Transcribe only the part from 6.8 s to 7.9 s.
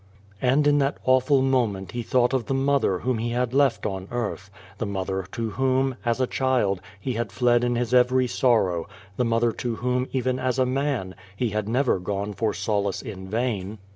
he had fled in